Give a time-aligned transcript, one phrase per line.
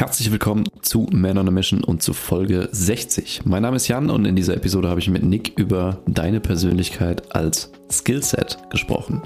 [0.00, 3.42] Herzlich willkommen zu Man on a Mission und zu Folge 60.
[3.44, 7.36] Mein Name ist Jan und in dieser Episode habe ich mit Nick über deine Persönlichkeit
[7.36, 9.20] als Skillset gesprochen.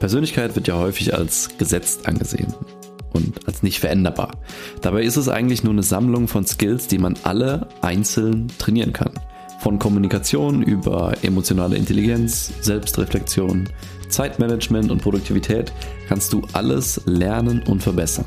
[0.00, 2.52] Persönlichkeit wird ja häufig als gesetzt angesehen
[3.12, 4.32] und als nicht veränderbar.
[4.82, 9.12] Dabei ist es eigentlich nur eine Sammlung von Skills, die man alle einzeln trainieren kann.
[9.60, 13.68] Von Kommunikation über emotionale Intelligenz, Selbstreflexion,
[14.08, 15.72] Zeitmanagement und Produktivität
[16.08, 18.26] kannst du alles lernen und verbessern.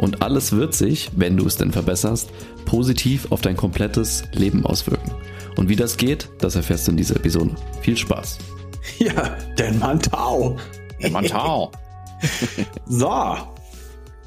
[0.00, 2.30] Und alles wird sich, wenn du es denn verbesserst,
[2.64, 5.12] positiv auf dein komplettes Leben auswirken.
[5.56, 7.54] Und wie das geht, das erfährst du in dieser Episode.
[7.82, 8.38] Viel Spaß.
[8.98, 10.58] Ja, der Mantau.
[11.02, 11.70] Der Mantau.
[12.86, 13.36] so.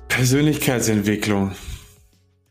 [0.10, 1.54] Persönlichkeitsentwicklung.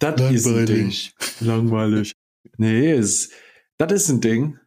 [0.00, 0.92] Das ist ein Ding.
[1.38, 2.12] Langweilig.
[2.58, 3.32] Nee, ist,
[3.78, 4.58] das ist ein Ding.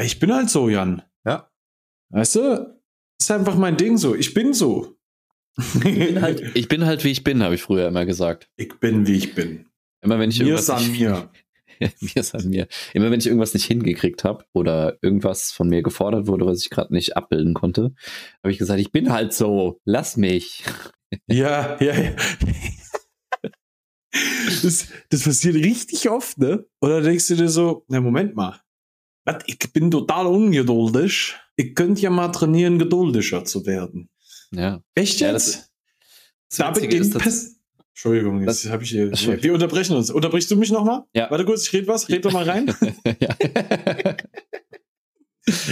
[0.00, 1.02] Ich bin halt so, Jan.
[1.24, 1.48] Ja.
[2.10, 2.80] Weißt du,
[3.20, 4.16] ist einfach mein Ding so.
[4.16, 4.96] Ich bin so.
[5.58, 8.48] Ich bin, halt, ich bin halt, wie ich bin, habe ich früher immer gesagt.
[8.56, 9.66] Ich bin, wie ich bin.
[10.02, 11.30] Immer wenn ich mir irgendwas an nicht, mir.
[12.00, 12.66] mir ist an mir.
[12.94, 16.70] Immer wenn ich irgendwas nicht hingekriegt habe oder irgendwas von mir gefordert wurde, was ich
[16.70, 17.94] gerade nicht abbilden konnte,
[18.42, 20.64] habe ich gesagt, ich bin halt so, lass mich.
[21.26, 22.16] Ja, ja, ja.
[24.62, 26.64] Das, das passiert richtig oft, ne?
[26.80, 28.62] Oder denkst du dir so, na Moment mal,
[29.26, 31.36] was, ich bin total ungeduldig.
[31.56, 34.08] Ich könnte ja mal trainieren, geduldiger zu werden.
[34.54, 34.82] Ja.
[34.94, 35.54] Echt Ja, jetzt?
[35.54, 35.70] das-
[36.50, 37.56] Das Da Witzige beginnt ist, dass- Pers-
[37.94, 39.10] Entschuldigung, jetzt Das- habe ich hier.
[39.10, 39.26] das.
[39.42, 40.10] Wir unterbrechen uns.
[40.10, 41.02] Unterbrichst du mich nochmal?
[41.14, 41.30] Ja.
[41.30, 42.08] Warte kurz, ich rede was.
[42.08, 42.66] Red doch mal rein.
[43.20, 43.36] ja.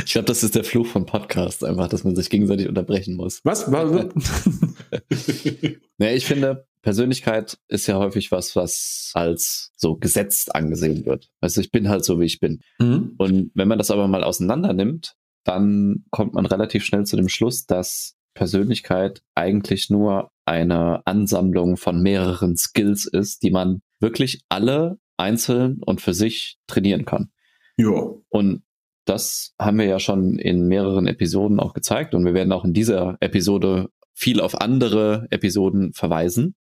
[0.04, 3.40] Ich glaube, das ist der Fluch von Podcasts, einfach, dass man sich gegenseitig unterbrechen muss.
[3.44, 3.70] Was?
[5.98, 11.28] Nee, ich finde, Persönlichkeit ist ja häufig was, was als so gesetzt angesehen wird.
[11.40, 12.60] Also ich bin halt so, wie ich bin.
[12.78, 13.14] Mhm.
[13.18, 15.14] Und wenn man das aber mal auseinander nimmt,
[15.44, 22.02] dann kommt man relativ schnell zu dem Schluss, dass Persönlichkeit eigentlich nur eine Ansammlung von
[22.02, 27.30] mehreren Skills ist, die man wirklich alle einzeln und für sich trainieren kann.
[27.76, 28.14] Ja.
[28.28, 28.62] Und
[29.04, 32.72] das haben wir ja schon in mehreren Episoden auch gezeigt und wir werden auch in
[32.72, 36.54] dieser Episode viel auf andere Episoden verweisen.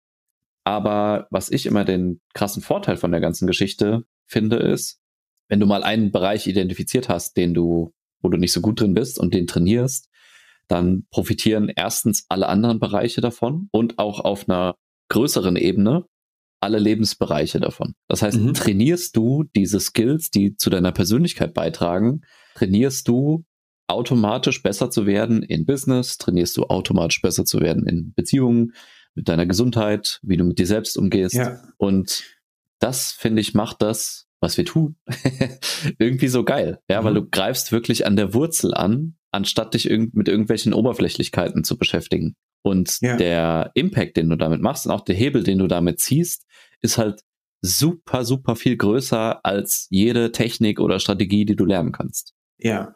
[0.65, 5.01] Aber was ich immer den krassen Vorteil von der ganzen Geschichte finde, ist,
[5.49, 8.95] wenn du mal einen Bereich identifiziert hast, den du, wo du nicht so gut drin
[8.95, 10.09] bist und den trainierst,
[10.69, 14.75] dann profitieren erstens alle anderen Bereiche davon und auch auf einer
[15.11, 16.05] größeren Ebene
[16.61, 17.95] alle Lebensbereiche davon.
[18.09, 18.55] Das heißt, Mhm.
[18.55, 22.23] trainierst du diese Skills, die zu deiner Persönlichkeit beitragen,
[22.55, 23.45] trainierst du
[23.87, 28.73] automatisch besser zu werden in Business, trainierst du automatisch besser zu werden in Beziehungen,
[29.15, 31.35] mit deiner Gesundheit, wie du mit dir selbst umgehst.
[31.35, 31.63] Ja.
[31.77, 32.25] Und
[32.81, 34.97] das, finde ich, macht das, was wir tun,
[35.99, 36.81] irgendwie so geil.
[36.89, 37.17] Ja, weil Mhm.
[37.17, 42.35] du greifst wirklich an der Wurzel an, anstatt dich irgend mit irgendwelchen Oberflächlichkeiten zu beschäftigen.
[42.63, 43.17] Und Ja.
[43.17, 46.45] der Impact, den du damit machst und auch der Hebel, den du damit ziehst,
[46.81, 47.23] ist halt
[47.61, 52.35] super, super viel größer als jede Technik oder Strategie, die du lernen kannst.
[52.59, 52.95] Ja.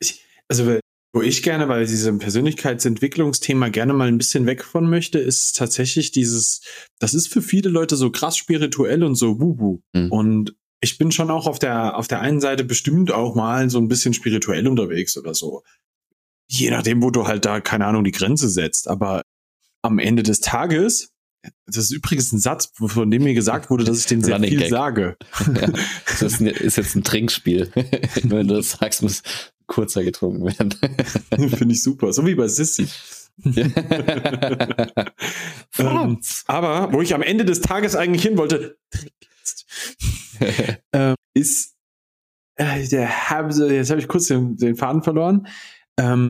[0.00, 0.78] Ich, also,
[1.12, 6.10] wo ich gerne bei diesem Persönlichkeitsentwicklungsthema gerne mal ein bisschen weg von möchte, ist tatsächlich
[6.10, 6.62] dieses,
[6.98, 9.80] das ist für viele Leute so krass spirituell und so wubu.
[9.92, 10.10] Mhm.
[10.10, 13.78] Und ich bin schon auch auf der, auf der einen Seite bestimmt auch mal so
[13.78, 15.62] ein bisschen spirituell unterwegs oder so.
[16.46, 18.86] Je nachdem, wo du halt da, keine Ahnung, die Grenze setzt.
[18.88, 19.22] Aber
[19.82, 21.10] am Ende des Tages,
[21.66, 24.50] das ist übrigens ein Satz, von dem mir gesagt wurde, dass ich den sehr Running
[24.50, 24.70] viel Gag.
[24.70, 25.16] sage.
[25.60, 25.68] Ja,
[26.06, 27.70] das ist, ein- ist jetzt ein Trinkspiel.
[28.22, 29.22] Wenn du das sagst, muss
[29.66, 30.74] kurzer getrunken werden.
[31.50, 32.12] Finde ich super.
[32.12, 32.86] So wie bei Sissy.
[35.78, 38.78] Ähm, aber wo ich am Ende des Tages eigentlich hin wollte,
[40.92, 41.74] äh, ist
[42.56, 45.46] äh, der hab, jetzt habe ich kurz den, den Faden verloren.
[45.98, 46.28] Ähm,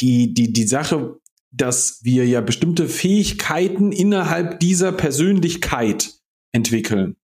[0.00, 1.18] die, die, die Sache,
[1.50, 6.14] dass wir ja bestimmte Fähigkeiten innerhalb dieser Persönlichkeit
[6.52, 7.16] entwickeln.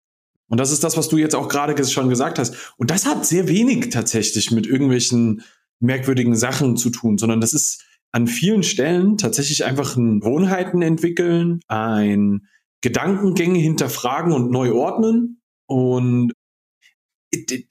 [0.49, 2.75] Und das ist das, was du jetzt auch gerade schon gesagt hast.
[2.77, 5.43] Und das hat sehr wenig tatsächlich mit irgendwelchen
[5.81, 11.61] merkwürdigen Sachen zu tun, sondern das ist an vielen Stellen tatsächlich einfach ein Gewohnheiten entwickeln,
[11.69, 12.47] ein
[12.87, 16.33] Gedankengänge hinterfragen und neu ordnen und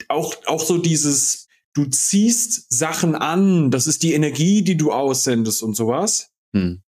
[0.08, 5.62] auch, auch so dieses, du ziehst Sachen an, das ist die Energie, die du aussendest
[5.62, 6.32] und sowas.
[6.54, 6.82] Hm.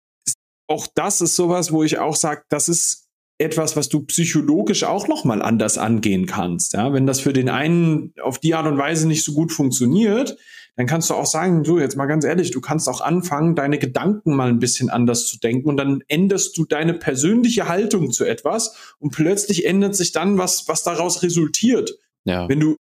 [0.71, 5.06] Auch das ist sowas, wo ich auch sage, das ist etwas, was du psychologisch auch
[5.06, 6.73] noch mal anders angehen kannst.
[6.73, 10.38] Ja, wenn das für den einen auf die Art und Weise nicht so gut funktioniert,
[10.76, 13.79] dann kannst du auch sagen, du jetzt mal ganz ehrlich, du kannst auch anfangen, deine
[13.79, 18.25] Gedanken mal ein bisschen anders zu denken und dann änderst du deine persönliche Haltung zu
[18.25, 21.97] etwas und plötzlich ändert sich dann was, was daraus resultiert.
[22.25, 22.49] Ja.
[22.49, 22.76] Wenn du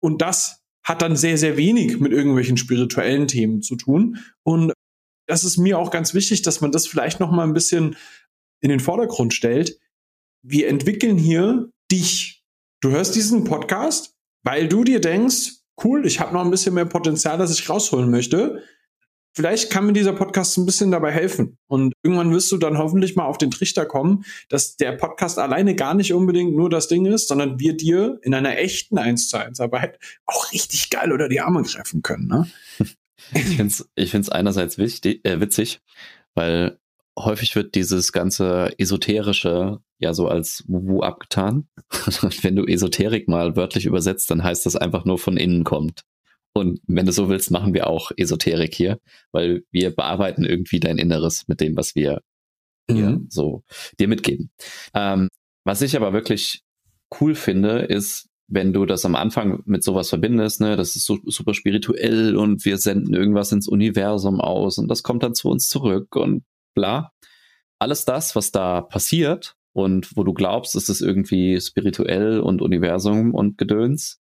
[0.00, 4.72] und das hat dann sehr sehr wenig mit irgendwelchen spirituellen Themen zu tun und
[5.26, 7.96] das ist mir auch ganz wichtig, dass man das vielleicht noch mal ein bisschen
[8.60, 9.78] in den Vordergrund stellt.
[10.42, 12.42] wir entwickeln hier dich.
[12.80, 16.84] Du hörst diesen Podcast, weil du dir denkst, cool, ich habe noch ein bisschen mehr
[16.84, 18.62] Potenzial, das ich rausholen möchte.
[19.34, 21.56] Vielleicht kann mir dieser Podcast ein bisschen dabei helfen.
[21.66, 25.74] Und irgendwann wirst du dann hoffentlich mal auf den Trichter kommen, dass der Podcast alleine
[25.74, 29.38] gar nicht unbedingt nur das Ding ist, sondern wir dir in einer echten 1 zu
[29.38, 32.28] 1 Arbeit auch richtig geil unter die Arme greifen können.
[32.28, 32.46] Ne?
[33.34, 35.80] Ich finde es ich einerseits wichtig, äh, witzig,
[36.34, 36.80] weil
[37.18, 41.68] häufig wird dieses ganze Esoterische ja so als Wuhu abgetan.
[42.42, 46.02] wenn du Esoterik mal wörtlich übersetzt, dann heißt das einfach nur von innen kommt.
[46.54, 48.98] Und wenn du so willst, machen wir auch Esoterik hier,
[49.32, 52.20] weil wir bearbeiten irgendwie dein Inneres mit dem, was wir
[52.88, 52.94] mhm.
[52.94, 53.62] hier so
[53.98, 54.50] dir mitgeben.
[54.94, 55.28] Ähm,
[55.64, 56.62] was ich aber wirklich
[57.20, 61.18] cool finde, ist, wenn du das am Anfang mit sowas verbindest, ne, das ist so,
[61.24, 65.68] super spirituell und wir senden irgendwas ins Universum aus und das kommt dann zu uns
[65.68, 66.44] zurück und
[66.74, 67.12] bla.
[67.78, 73.34] Alles das, was da passiert und wo du glaubst, es ist irgendwie spirituell und Universum
[73.34, 74.20] und Gedöns,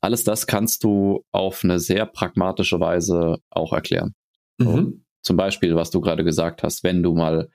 [0.00, 4.14] alles das kannst du auf eine sehr pragmatische Weise auch erklären.
[4.58, 5.04] Mhm.
[5.22, 7.48] Zum Beispiel, was du gerade gesagt hast, wenn du mal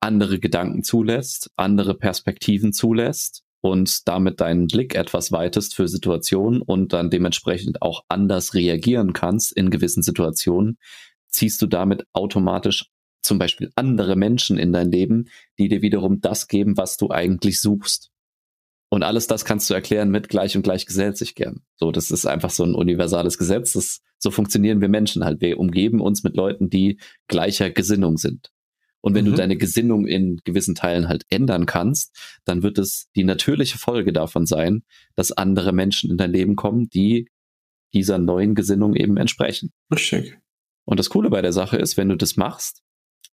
[0.00, 6.92] andere Gedanken zulässt, andere Perspektiven zulässt und damit deinen Blick etwas weitest für Situationen und
[6.92, 10.76] dann dementsprechend auch anders reagieren kannst in gewissen Situationen,
[11.28, 12.90] ziehst du damit automatisch
[13.22, 15.28] zum Beispiel andere Menschen in dein Leben,
[15.58, 18.10] die dir wiederum das geben, was du eigentlich suchst.
[18.88, 21.62] Und alles das kannst du erklären mit gleich und gleich gesellt sich gern.
[21.76, 23.72] So, das ist einfach so ein universales Gesetz.
[23.72, 25.40] Das, so funktionieren wir Menschen halt.
[25.40, 28.52] Wir umgeben uns mit Leuten, die gleicher Gesinnung sind.
[29.00, 29.30] Und wenn mhm.
[29.30, 34.12] du deine Gesinnung in gewissen Teilen halt ändern kannst, dann wird es die natürliche Folge
[34.12, 34.82] davon sein,
[35.14, 37.28] dass andere Menschen in dein Leben kommen, die
[37.92, 39.72] dieser neuen Gesinnung eben entsprechen.
[39.92, 40.38] Richtig.
[40.84, 42.82] Und das Coole bei der Sache ist, wenn du das machst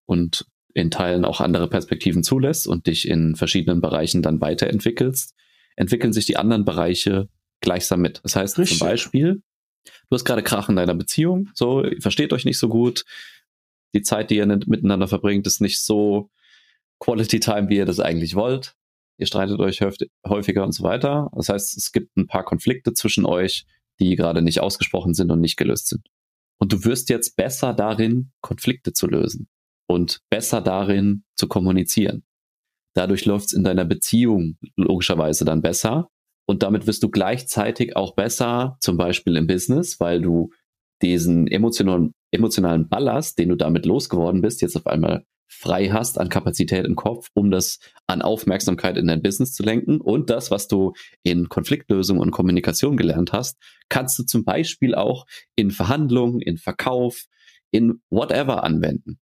[0.05, 5.35] und in Teilen auch andere Perspektiven zulässt und dich in verschiedenen Bereichen dann weiterentwickelst,
[5.75, 7.29] entwickeln sich die anderen Bereiche
[7.61, 8.21] gleichsam mit.
[8.23, 8.79] Das heißt Richtig.
[8.79, 9.41] zum Beispiel,
[9.85, 13.05] du hast gerade Krach in deiner Beziehung, so, ihr versteht euch nicht so gut,
[13.93, 16.31] die Zeit, die ihr miteinander verbringt, ist nicht so
[16.99, 18.75] Quality Time, wie ihr das eigentlich wollt.
[19.19, 19.81] Ihr streitet euch
[20.27, 21.29] häufiger und so weiter.
[21.35, 23.67] Das heißt, es gibt ein paar Konflikte zwischen euch,
[23.99, 26.07] die gerade nicht ausgesprochen sind und nicht gelöst sind.
[26.57, 29.47] Und du wirst jetzt besser darin, Konflikte zu lösen
[29.87, 32.23] und besser darin zu kommunizieren.
[32.95, 36.09] Dadurch läuft es in deiner Beziehung logischerweise dann besser.
[36.45, 40.51] Und damit wirst du gleichzeitig auch besser, zum Beispiel im Business, weil du
[41.01, 46.29] diesen emotionalen, emotionalen Ballast, den du damit losgeworden bist, jetzt auf einmal frei hast an
[46.29, 50.01] Kapazität im Kopf, um das an Aufmerksamkeit in dein Business zu lenken.
[50.01, 50.93] Und das, was du
[51.23, 53.57] in Konfliktlösung und Kommunikation gelernt hast,
[53.89, 55.25] kannst du zum Beispiel auch
[55.55, 57.25] in Verhandlungen, in Verkauf,
[57.71, 59.19] in whatever anwenden.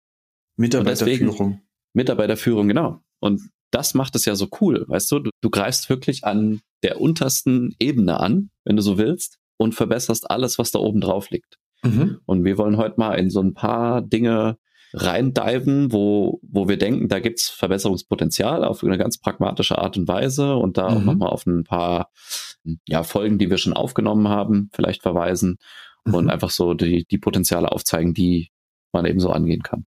[0.57, 1.61] Mitarbeiterführung.
[1.93, 3.01] Mitarbeiterführung, genau.
[3.19, 5.19] Und das macht es ja so cool, weißt du?
[5.19, 5.29] du?
[5.41, 10.59] Du greifst wirklich an der untersten Ebene an, wenn du so willst, und verbesserst alles,
[10.59, 11.57] was da oben drauf liegt.
[11.83, 12.19] Mhm.
[12.25, 14.57] Und wir wollen heute mal in so ein paar Dinge
[14.93, 20.55] reindiven, wo, wo wir denken, da gibt's Verbesserungspotenzial auf eine ganz pragmatische Art und Weise
[20.55, 20.97] und da mhm.
[20.97, 22.11] auch nochmal auf ein paar
[22.87, 25.57] ja, Folgen, die wir schon aufgenommen haben, vielleicht verweisen
[26.05, 26.13] mhm.
[26.13, 28.51] und einfach so die, die Potenziale aufzeigen, die
[28.93, 29.85] man eben so angehen kann.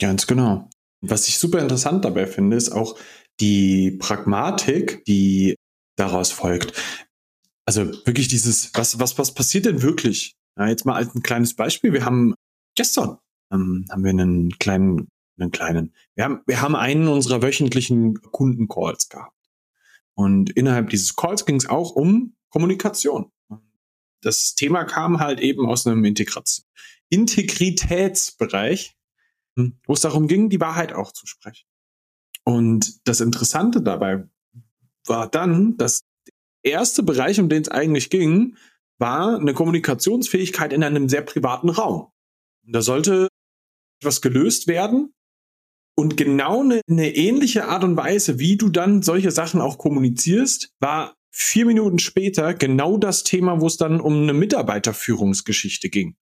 [0.00, 0.68] Ganz genau.
[1.00, 2.98] Was ich super interessant dabei finde, ist auch
[3.40, 5.56] die Pragmatik, die
[5.96, 6.72] daraus folgt.
[7.66, 10.34] Also wirklich dieses, was, was, was passiert denn wirklich?
[10.58, 11.92] Ja, jetzt mal als ein kleines Beispiel.
[11.92, 12.34] Wir haben
[12.74, 13.18] gestern
[13.52, 15.08] ähm, haben wir einen kleinen,
[15.38, 19.32] einen kleinen, wir haben, wir haben einen unserer wöchentlichen Kundencalls gehabt.
[20.14, 23.32] Und innerhalb dieses Calls ging es auch um Kommunikation.
[24.20, 28.94] Das Thema kam halt eben aus einem Integritätsbereich.
[29.56, 31.66] Wo es darum ging, die Wahrheit auch zu sprechen.
[32.44, 34.28] Und das Interessante dabei
[35.06, 36.02] war dann, dass
[36.64, 38.56] der erste Bereich, um den es eigentlich ging,
[38.98, 42.12] war eine Kommunikationsfähigkeit in einem sehr privaten Raum.
[42.66, 43.28] Und da sollte
[44.00, 45.12] etwas gelöst werden.
[45.96, 50.72] Und genau eine, eine ähnliche Art und Weise, wie du dann solche Sachen auch kommunizierst,
[50.80, 56.16] war vier Minuten später genau das Thema, wo es dann um eine Mitarbeiterführungsgeschichte ging.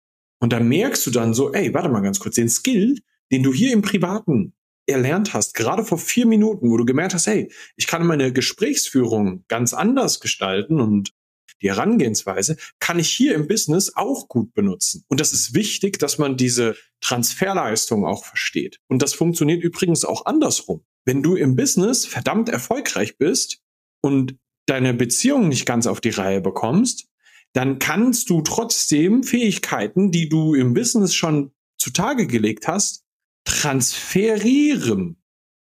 [0.40, 2.99] Und da merkst du dann so, ey, warte mal ganz kurz, den Skill,
[3.32, 4.54] den du hier im Privaten
[4.87, 9.44] erlernt hast, gerade vor vier Minuten, wo du gemerkt hast, hey, ich kann meine Gesprächsführung
[9.49, 11.12] ganz anders gestalten und
[11.61, 15.04] die Herangehensweise kann ich hier im Business auch gut benutzen.
[15.08, 18.78] Und das ist wichtig, dass man diese Transferleistung auch versteht.
[18.88, 20.85] Und das funktioniert übrigens auch andersrum.
[21.04, 23.61] Wenn du im Business verdammt erfolgreich bist
[24.02, 27.08] und deine Beziehung nicht ganz auf die Reihe bekommst,
[27.54, 33.04] dann kannst du trotzdem Fähigkeiten, die du im Business schon zutage gelegt hast,
[33.49, 35.19] transferieren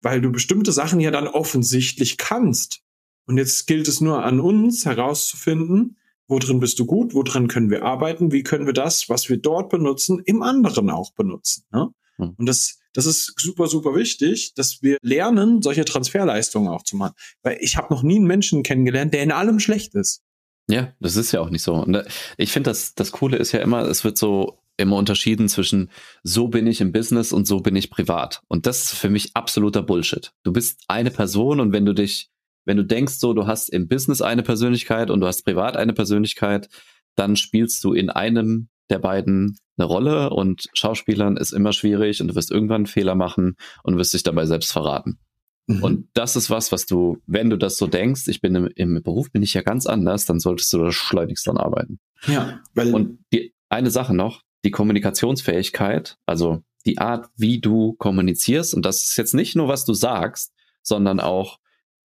[0.03, 2.83] weil du bestimmte Sachen ja dann offensichtlich kannst.
[3.27, 5.97] Und jetzt gilt es nur an uns herauszufinden,
[6.27, 9.29] wo drin bist du gut, wo drin können wir arbeiten, wie können wir das, was
[9.29, 11.65] wir dort benutzen, im anderen auch benutzen.
[11.73, 11.89] Ne?
[12.17, 12.35] Hm.
[12.37, 17.15] Und das, das ist super, super wichtig, dass wir lernen, solche Transferleistungen auch zu machen.
[17.43, 20.23] Weil ich habe noch nie einen Menschen kennengelernt, der in allem schlecht ist.
[20.69, 21.75] Ja, das ist ja auch nicht so.
[21.75, 22.05] Und äh,
[22.37, 25.91] ich finde, das, das Coole ist ja immer, es wird so immer unterschieden zwischen
[26.23, 28.43] so bin ich im Business und so bin ich privat.
[28.49, 30.33] Und das ist für mich absoluter Bullshit.
[30.43, 32.31] Du bist eine Person und wenn du dich
[32.67, 35.93] wenn du denkst, so, du hast im Business eine Persönlichkeit und du hast privat eine
[35.93, 36.69] Persönlichkeit,
[37.17, 42.29] dann spielst du in einem der beiden eine Rolle und Schauspielern ist immer schwierig und
[42.29, 45.19] du wirst irgendwann einen Fehler machen und wirst dich dabei selbst verraten.
[45.67, 45.83] Mhm.
[45.83, 49.03] Und das ist was, was du, wenn du das so denkst, ich bin im, im
[49.03, 51.99] Beruf, bin ich ja ganz anders, dann solltest du da schleunigst dran arbeiten.
[52.27, 58.75] Ja, weil und die eine Sache noch, die Kommunikationsfähigkeit, also die Art, wie du kommunizierst,
[58.75, 60.53] und das ist jetzt nicht nur, was du sagst,
[60.83, 61.59] sondern auch,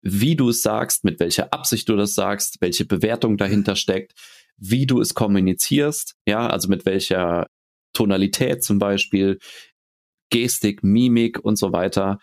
[0.03, 4.15] wie du es sagst, mit welcher Absicht du das sagst, welche Bewertung dahinter steckt,
[4.57, 7.47] wie du es kommunizierst, ja, also mit welcher
[7.93, 9.39] Tonalität zum Beispiel,
[10.31, 12.19] Gestik, Mimik und so weiter.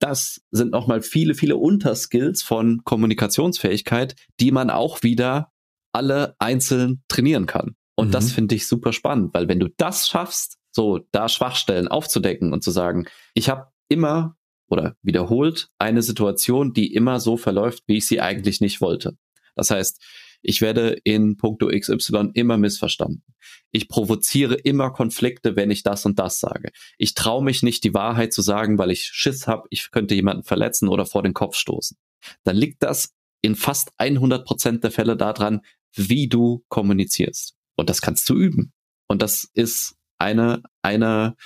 [0.00, 5.52] Das sind nochmal viele, viele Unterskills von Kommunikationsfähigkeit, die man auch wieder
[5.92, 7.76] alle einzeln trainieren kann.
[7.94, 8.12] Und mhm.
[8.12, 12.64] das finde ich super spannend, weil wenn du das schaffst, so da Schwachstellen aufzudecken und
[12.64, 14.36] zu sagen, ich habe immer
[14.68, 19.18] oder wiederholt eine Situation, die immer so verläuft, wie ich sie eigentlich nicht wollte.
[19.54, 20.02] Das heißt,
[20.40, 23.22] ich werde in puncto XY immer missverstanden.
[23.70, 26.70] Ich provoziere immer Konflikte, wenn ich das und das sage.
[26.98, 30.42] Ich traue mich nicht, die Wahrheit zu sagen, weil ich Schiss habe, ich könnte jemanden
[30.42, 31.96] verletzen oder vor den Kopf stoßen.
[32.42, 35.60] Dann liegt das in fast 100 Prozent der Fälle daran,
[35.94, 37.54] wie du kommunizierst.
[37.76, 38.72] Und das kannst du üben.
[39.08, 41.36] Und das ist eine, eine,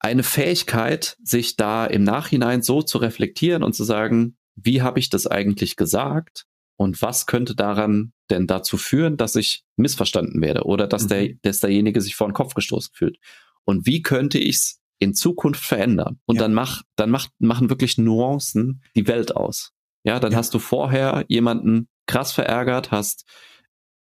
[0.00, 5.10] eine Fähigkeit, sich da im Nachhinein so zu reflektieren und zu sagen, wie habe ich
[5.10, 6.46] das eigentlich gesagt
[6.76, 11.08] und was könnte daran denn dazu führen, dass ich missverstanden werde oder dass mhm.
[11.08, 13.18] der, dass derjenige sich vor den Kopf gestoßen fühlt
[13.64, 16.42] und wie könnte ich es in Zukunft verändern und ja.
[16.42, 19.72] dann mach dann macht machen wirklich Nuancen die Welt aus.
[20.04, 20.38] Ja, dann ja.
[20.38, 23.24] hast du vorher jemanden krass verärgert, hast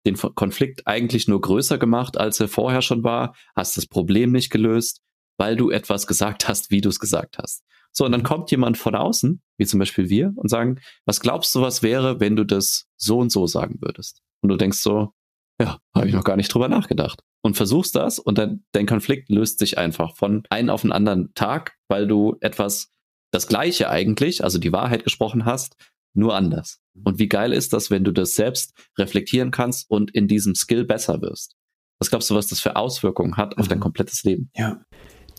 [0.08, 4.50] den Konflikt eigentlich nur größer gemacht, als er vorher schon war, hast das Problem nicht
[4.50, 5.02] gelöst
[5.38, 7.64] weil du etwas gesagt hast, wie du es gesagt hast.
[7.92, 11.56] So, und dann kommt jemand von außen, wie zum Beispiel wir, und sagen, was glaubst
[11.56, 14.22] du, was wäre, wenn du das so und so sagen würdest?
[14.42, 15.14] Und du denkst so,
[15.60, 17.24] ja, habe ich noch gar nicht drüber nachgedacht.
[17.42, 21.34] Und versuchst das und dann dein Konflikt löst sich einfach von einem auf den anderen
[21.34, 22.92] Tag, weil du etwas,
[23.32, 25.76] das Gleiche eigentlich, also die Wahrheit gesprochen hast,
[26.14, 26.80] nur anders.
[27.04, 30.86] Und wie geil ist das, wenn du das selbst reflektieren kannst und in diesem Skill
[30.86, 31.56] besser wirst?
[32.00, 33.84] Was glaubst du, was das für Auswirkungen hat auf dein mhm.
[33.84, 34.50] komplettes Leben?
[34.56, 34.82] Ja,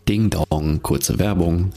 [0.08, 1.70] Ding Dong, kurze Werbung.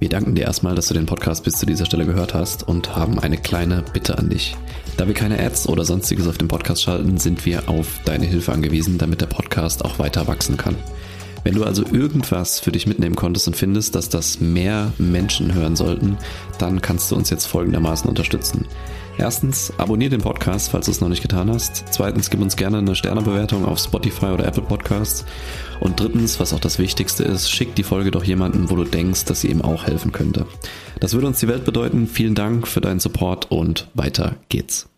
[0.00, 2.96] Wir danken dir erstmal, dass du den Podcast bis zu dieser Stelle gehört hast und
[2.96, 4.56] haben eine kleine Bitte an dich.
[4.96, 8.52] Da wir keine Ads oder sonstiges auf dem Podcast schalten, sind wir auf deine Hilfe
[8.52, 10.74] angewiesen, damit der Podcast auch weiter wachsen kann.
[11.44, 15.76] Wenn du also irgendwas für dich mitnehmen konntest und findest, dass das mehr Menschen hören
[15.76, 16.18] sollten,
[16.58, 18.66] dann kannst du uns jetzt folgendermaßen unterstützen.
[19.18, 21.84] Erstens, abonniere den Podcast, falls du es noch nicht getan hast.
[21.90, 25.24] Zweitens, gib uns gerne eine Sternebewertung auf Spotify oder Apple Podcasts.
[25.80, 29.24] Und drittens, was auch das Wichtigste ist, schick die Folge doch jemanden, wo du denkst,
[29.24, 30.46] dass sie ihm auch helfen könnte.
[31.00, 32.06] Das würde uns die Welt bedeuten.
[32.06, 34.90] Vielen Dank für deinen Support und weiter geht's.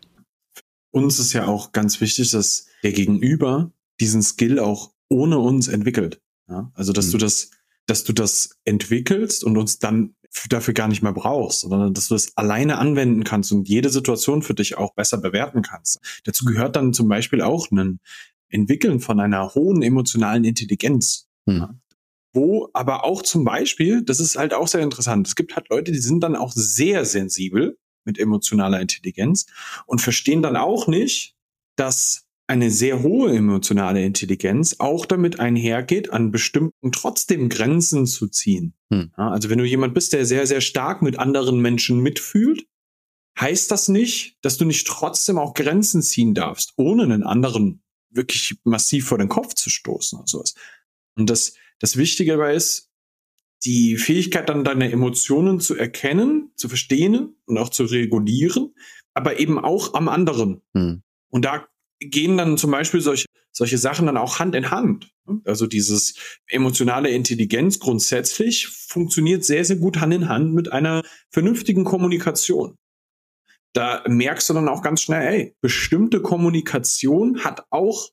[0.91, 3.71] Uns ist ja auch ganz wichtig, dass der Gegenüber
[4.01, 6.21] diesen Skill auch ohne uns entwickelt.
[6.49, 6.73] Ja?
[6.75, 7.13] Also, dass mhm.
[7.13, 7.51] du das,
[7.87, 10.17] dass du das entwickelst und uns dann
[10.49, 14.43] dafür gar nicht mehr brauchst, sondern dass du es alleine anwenden kannst und jede Situation
[14.43, 16.01] für dich auch besser bewerten kannst.
[16.25, 18.01] Dazu gehört dann zum Beispiel auch ein
[18.49, 21.29] Entwickeln von einer hohen emotionalen Intelligenz.
[21.49, 21.81] Hm.
[22.33, 25.93] Wo aber auch zum Beispiel, das ist halt auch sehr interessant, es gibt halt Leute,
[25.93, 29.47] die sind dann auch sehr sensibel mit emotionaler Intelligenz
[29.87, 31.35] und verstehen dann auch nicht,
[31.77, 38.73] dass eine sehr hohe emotionale Intelligenz auch damit einhergeht, an bestimmten trotzdem Grenzen zu ziehen.
[38.91, 39.13] Hm.
[39.17, 42.67] Ja, also wenn du jemand bist, der sehr, sehr stark mit anderen Menschen mitfühlt,
[43.39, 48.57] heißt das nicht, dass du nicht trotzdem auch Grenzen ziehen darfst, ohne einen anderen wirklich
[48.65, 50.55] massiv vor den Kopf zu stoßen oder sowas.
[51.17, 52.91] Und das, das Wichtige dabei ist,
[53.65, 58.75] die Fähigkeit dann deine Emotionen zu erkennen, zu verstehen und auch zu regulieren,
[59.13, 60.63] aber eben auch am anderen.
[60.75, 61.03] Hm.
[61.29, 61.69] Und da
[62.01, 65.11] gehen dann zum Beispiel solche, solche Sachen dann auch Hand in Hand.
[65.45, 66.15] Also dieses
[66.49, 72.77] emotionale Intelligenz grundsätzlich funktioniert sehr, sehr gut Hand in Hand mit einer vernünftigen Kommunikation.
[73.75, 78.09] Da merkst du dann auch ganz schnell, ey, bestimmte Kommunikation hat auch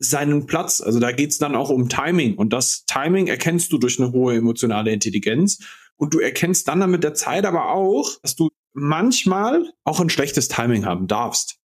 [0.00, 0.80] seinen Platz.
[0.80, 2.34] Also da geht's dann auch um Timing.
[2.34, 5.58] Und das Timing erkennst du durch eine hohe emotionale Intelligenz.
[5.96, 10.48] und du erkennst dann mit der Zeit aber auch, dass du manchmal auch ein schlechtes
[10.48, 11.59] Timing haben darfst.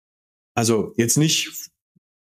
[0.54, 1.70] Also jetzt nicht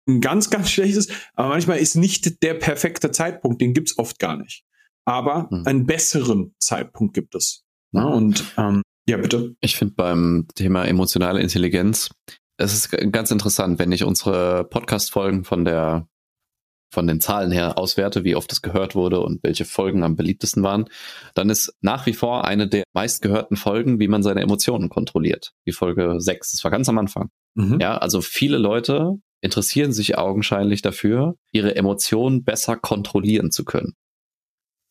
[0.08, 4.38] ein ganz, ganz schlechtes, aber manchmal ist nicht der perfekte Zeitpunkt, den gibt's oft gar
[4.38, 4.64] nicht.
[5.06, 5.66] Aber hm.
[5.66, 7.64] einen besseren Zeitpunkt gibt es.
[7.92, 9.56] Ja, und ähm, ja, bitte.
[9.62, 12.12] Ich finde beim Thema emotionale Intelligenz,
[12.58, 16.08] es ist ganz interessant, wenn ich unsere Podcast-Folgen von der
[16.90, 20.64] von den Zahlen her auswerte, wie oft es gehört wurde und welche Folgen am beliebtesten
[20.64, 20.86] waren,
[21.36, 25.54] dann ist nach wie vor eine der meistgehörten Folgen, wie man seine Emotionen kontrolliert.
[25.66, 27.30] Die Folge 6, das war ganz am Anfang.
[27.56, 27.80] Mhm.
[27.80, 33.94] Ja, also viele Leute interessieren sich augenscheinlich dafür, ihre Emotionen besser kontrollieren zu können.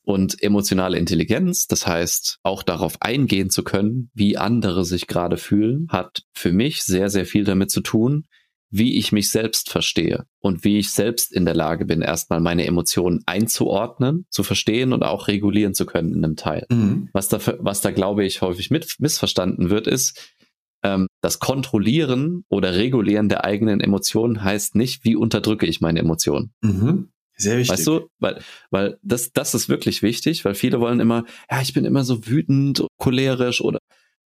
[0.02, 5.86] Und emotionale Intelligenz, das heißt auch darauf eingehen zu können, wie andere sich gerade fühlen,
[5.90, 8.24] hat für mich sehr, sehr viel damit zu tun,
[8.70, 12.66] wie ich mich selbst verstehe und wie ich selbst in der Lage bin, erstmal meine
[12.66, 16.66] Emotionen einzuordnen, zu verstehen und auch regulieren zu können in einem Teil.
[16.70, 17.08] Mhm.
[17.12, 20.34] Was da, was da glaube ich häufig mit, missverstanden wird, ist,
[20.82, 26.52] ähm, das Kontrollieren oder Regulieren der eigenen Emotionen heißt nicht, wie unterdrücke ich meine Emotionen.
[26.60, 27.08] Mhm.
[27.36, 27.78] Sehr wichtig.
[27.78, 31.72] Weißt du, weil, weil das, das ist wirklich wichtig, weil viele wollen immer, ja, ich
[31.72, 33.78] bin immer so wütend, cholerisch oder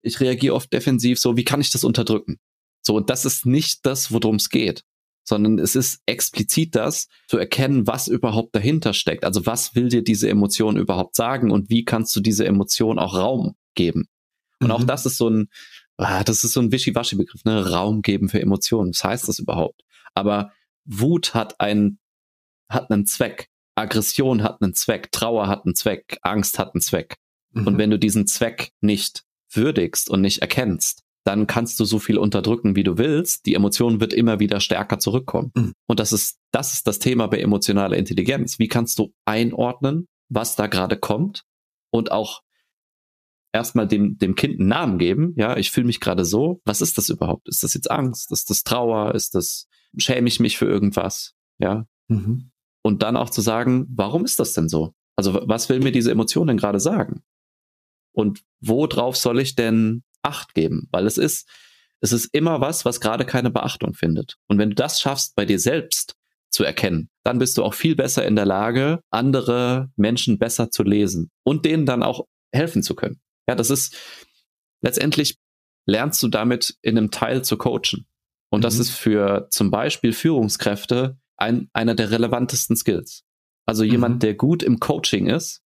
[0.03, 2.39] ich reagiere oft defensiv, so, wie kann ich das unterdrücken?
[2.91, 4.83] So, und das ist nicht das, worum es geht,
[5.23, 9.25] sondern es ist explizit das, zu erkennen, was überhaupt dahinter steckt.
[9.25, 13.15] Also was will dir diese Emotion überhaupt sagen und wie kannst du diese Emotion auch
[13.15, 14.09] Raum geben?
[14.59, 14.73] Und mhm.
[14.73, 15.51] auch das ist so ein,
[15.99, 17.71] ah, das ist so ein Wischiwaschi-Begriff, ne?
[17.71, 18.91] Raum geben für Emotionen.
[18.93, 19.83] Was heißt das überhaupt?
[20.15, 20.51] Aber
[20.85, 22.01] Wut hat einen,
[22.69, 23.51] hat einen Zweck.
[23.77, 25.13] Aggression hat einen Zweck.
[25.13, 26.19] Trauer hat einen Zweck.
[26.23, 27.19] Angst hat einen Zweck.
[27.53, 27.69] Mhm.
[27.69, 32.19] Und wenn du diesen Zweck nicht würdigst und nicht erkennst, dann kannst du so viel
[32.19, 33.47] unterdrücken, wie du willst.
[33.47, 35.53] Die Emotion wird immer wieder stärker zurückkommen.
[35.55, 35.73] Mhm.
[35.87, 38.59] Und das ist, das ist das Thema bei emotionaler Intelligenz.
[38.59, 41.45] Wie kannst du einordnen, was da gerade kommt
[41.91, 42.43] und auch
[43.53, 45.35] erstmal dem, dem Kind einen Namen geben.
[45.37, 46.61] Ja, ich fühle mich gerade so.
[46.65, 47.49] Was ist das überhaupt?
[47.49, 48.31] Ist das jetzt Angst?
[48.33, 49.15] Ist das Trauer?
[49.15, 51.35] Ist das, schäme ich mich für irgendwas?
[51.59, 51.87] Ja.
[52.09, 52.51] Mhm.
[52.83, 54.95] Und dann auch zu sagen, warum ist das denn so?
[55.17, 57.23] Also was will mir diese Emotion denn gerade sagen?
[58.13, 60.89] Und worauf soll ich denn Acht geben?
[60.91, 61.49] Weil es ist,
[62.01, 64.37] es ist immer was, was gerade keine Beachtung findet.
[64.47, 66.17] Und wenn du das schaffst, bei dir selbst
[66.51, 70.83] zu erkennen, dann bist du auch viel besser in der Lage, andere Menschen besser zu
[70.83, 73.21] lesen und denen dann auch helfen zu können.
[73.49, 73.97] Ja, das ist
[74.83, 75.39] letztendlich
[75.87, 78.07] lernst du damit in einem Teil zu coachen.
[78.51, 78.63] Und mhm.
[78.63, 83.25] das ist für zum Beispiel Führungskräfte ein, einer der relevantesten Skills.
[83.67, 84.21] Also jemand, mhm.
[84.21, 85.63] der gut im Coaching ist,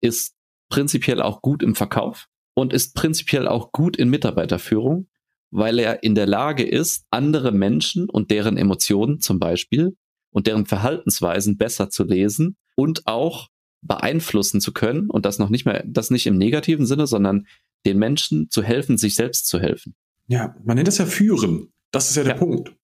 [0.00, 0.34] ist
[0.68, 5.08] prinzipiell auch gut im Verkauf und ist prinzipiell auch gut in Mitarbeiterführung,
[5.50, 9.94] weil er in der Lage ist, andere Menschen und deren Emotionen zum Beispiel
[10.30, 13.48] und deren Verhaltensweisen besser zu lesen und auch
[13.82, 17.46] beeinflussen zu können und das noch nicht mehr, das nicht im negativen Sinne, sondern
[17.84, 19.94] den Menschen zu helfen, sich selbst zu helfen.
[20.26, 21.72] Ja, man nennt das ja führen.
[21.92, 22.38] Das ist ja der ja.
[22.38, 22.74] Punkt.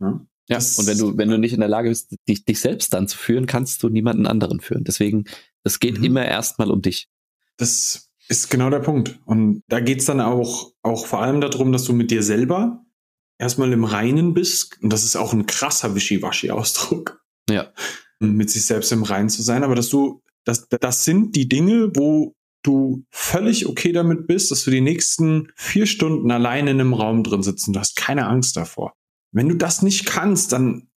[0.00, 0.56] Ja, ja.
[0.56, 3.16] und wenn du, wenn du nicht in der Lage bist, dich, dich selbst dann zu
[3.16, 4.82] führen, kannst du niemanden anderen führen.
[4.82, 5.24] Deswegen,
[5.62, 6.04] es geht mhm.
[6.04, 7.08] immer erstmal um dich.
[7.56, 9.18] Das ist genau der Punkt.
[9.24, 12.84] Und da geht's dann auch, auch vor allem darum, dass du mit dir selber
[13.38, 14.78] erstmal im Reinen bist.
[14.82, 17.22] Und das ist auch ein krasser Wischiwaschi-Ausdruck.
[17.48, 17.72] Ja
[18.20, 21.92] mit sich selbst im Reinen zu sein, aber dass du, das, das sind die Dinge,
[21.94, 26.94] wo du völlig okay damit bist, dass du die nächsten vier Stunden alleine in einem
[26.94, 28.94] Raum drin sitzt und du hast keine Angst davor.
[29.32, 30.88] Wenn du das nicht kannst, dann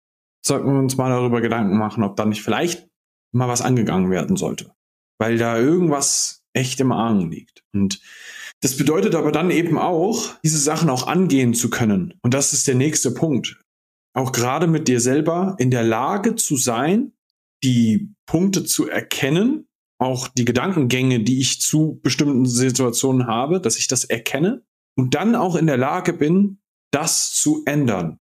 [0.44, 2.88] sollten wir uns mal darüber Gedanken machen, ob da nicht vielleicht
[3.32, 4.72] mal was angegangen werden sollte.
[5.18, 7.62] Weil da irgendwas echt im Argen liegt.
[7.72, 8.00] Und
[8.60, 12.14] das bedeutet aber dann eben auch, diese Sachen auch angehen zu können.
[12.22, 13.60] Und das ist der nächste Punkt
[14.12, 17.12] auch gerade mit dir selber in der Lage zu sein,
[17.62, 23.86] die Punkte zu erkennen, auch die Gedankengänge, die ich zu bestimmten Situationen habe, dass ich
[23.86, 24.64] das erkenne
[24.96, 26.60] und dann auch in der Lage bin,
[26.90, 28.18] das zu ändern.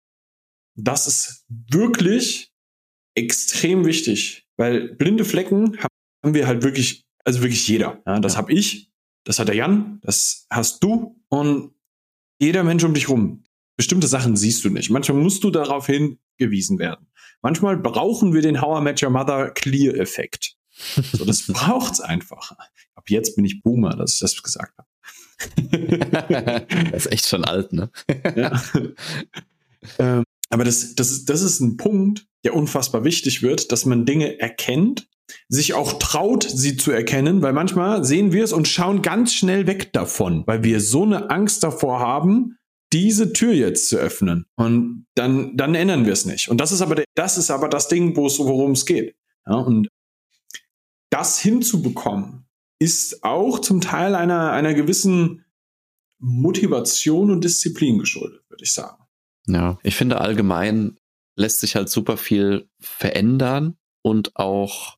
[0.75, 2.51] Das ist wirklich
[3.15, 5.77] extrem wichtig, weil blinde Flecken
[6.23, 8.01] haben wir halt wirklich, also wirklich jeder.
[8.05, 8.39] Ja, das ja.
[8.39, 8.91] habe ich,
[9.23, 11.71] das hat der Jan, das hast du und
[12.39, 13.43] jeder Mensch um dich rum
[13.79, 14.89] bestimmte Sachen siehst du nicht.
[14.89, 17.07] Manchmal musst du darauf hingewiesen werden.
[17.41, 20.57] Manchmal brauchen wir den How I Met Your Mother Clear-Effekt.
[21.13, 22.51] So, das braucht's einfach.
[22.95, 24.89] Ab jetzt bin ich Boomer, dass ich das gesagt habe.
[26.91, 27.89] das ist echt schon alt, ne?
[28.35, 28.61] ja.
[29.97, 34.05] ähm, aber das, das, ist, das ist ein Punkt, der unfassbar wichtig wird, dass man
[34.05, 35.07] Dinge erkennt,
[35.47, 39.67] sich auch traut, sie zu erkennen, weil manchmal sehen wir es und schauen ganz schnell
[39.67, 42.57] weg davon, weil wir so eine Angst davor haben,
[42.91, 44.45] diese Tür jetzt zu öffnen.
[44.55, 46.49] Und dann, dann ändern wir es nicht.
[46.49, 49.15] Und das ist aber, der, das ist aber das Ding, worum es geht.
[49.45, 49.89] Ja, und
[51.09, 52.45] das hinzubekommen,
[52.79, 55.45] ist auch zum Teil einer, einer gewissen
[56.19, 59.03] Motivation und Disziplin geschuldet, würde ich sagen.
[59.47, 60.97] Ja, ich finde allgemein
[61.39, 64.97] lässt sich halt super viel verändern und auch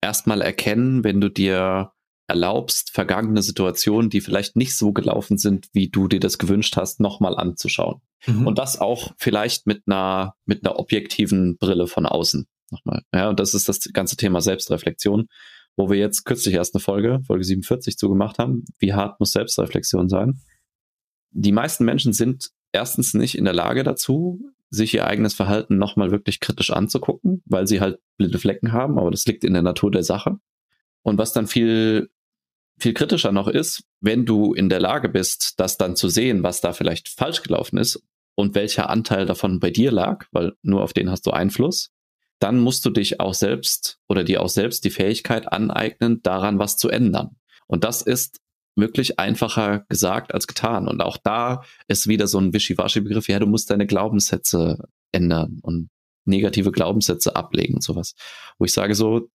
[0.00, 1.92] erstmal erkennen, wenn du dir
[2.26, 7.00] erlaubst, vergangene Situationen, die vielleicht nicht so gelaufen sind, wie du dir das gewünscht hast,
[7.00, 8.00] nochmal anzuschauen.
[8.26, 8.46] Mhm.
[8.46, 12.46] Und das auch vielleicht mit einer, mit einer objektiven Brille von außen.
[12.70, 13.02] Nochmal.
[13.12, 15.26] Ja, und das ist das ganze Thema Selbstreflexion,
[15.76, 18.64] wo wir jetzt kürzlich erst eine Folge, Folge 47 zugemacht haben.
[18.78, 20.40] Wie hart muss Selbstreflexion sein?
[21.32, 26.10] Die meisten Menschen sind erstens nicht in der Lage dazu, sich ihr eigenes Verhalten nochmal
[26.10, 29.90] wirklich kritisch anzugucken, weil sie halt blinde Flecken haben, aber das liegt in der Natur
[29.90, 30.36] der Sache.
[31.02, 32.10] Und was dann viel,
[32.78, 36.60] viel kritischer noch ist, wenn du in der Lage bist, das dann zu sehen, was
[36.60, 38.02] da vielleicht falsch gelaufen ist
[38.36, 41.90] und welcher Anteil davon bei dir lag, weil nur auf den hast du Einfluss,
[42.38, 46.76] dann musst du dich auch selbst oder dir auch selbst die Fähigkeit aneignen, daran was
[46.76, 47.36] zu ändern.
[47.66, 48.40] Und das ist
[48.76, 50.88] wirklich einfacher gesagt als getan.
[50.88, 55.90] Und auch da ist wieder so ein Wischiwaschi-Begriff, ja, du musst deine Glaubenssätze ändern und
[56.24, 58.14] negative Glaubenssätze ablegen und sowas.
[58.58, 59.28] Wo ich sage so,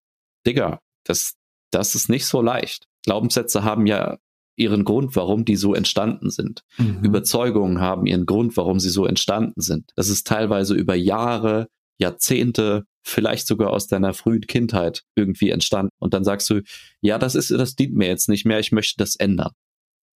[0.47, 1.35] Digga, das,
[1.71, 2.87] das ist nicht so leicht.
[3.05, 4.19] Glaubenssätze haben ja
[4.57, 6.63] ihren Grund, warum die so entstanden sind.
[6.79, 7.03] Mhm.
[7.03, 9.91] Überzeugungen haben ihren Grund, warum sie so entstanden sind.
[9.97, 15.91] Das ist teilweise über Jahre, Jahrzehnte, vielleicht sogar aus deiner frühen Kindheit irgendwie entstanden.
[15.99, 16.63] Und dann sagst du,
[17.01, 19.53] ja, das ist, das dient mir jetzt nicht mehr, ich möchte das ändern.